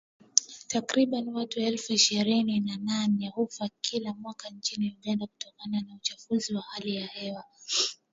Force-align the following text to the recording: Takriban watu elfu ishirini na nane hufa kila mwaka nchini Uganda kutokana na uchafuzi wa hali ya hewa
Takriban 0.67 1.29
watu 1.29 1.59
elfu 1.61 1.93
ishirini 1.93 2.59
na 2.59 2.77
nane 2.77 3.27
hufa 3.29 3.69
kila 3.81 4.13
mwaka 4.13 4.49
nchini 4.49 4.97
Uganda 5.01 5.27
kutokana 5.27 5.81
na 5.81 5.95
uchafuzi 5.95 6.55
wa 6.55 6.61
hali 6.61 6.95
ya 6.95 7.07
hewa 7.07 7.43